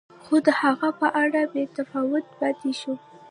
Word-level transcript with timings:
خو 0.23 0.35
د 0.45 0.47
هغه 0.61 0.89
په 0.99 1.07
اړه 1.23 1.41
بې 1.51 1.63
تفاوت 1.75 2.25
پاتې 2.39 2.71
شو. 2.79 2.93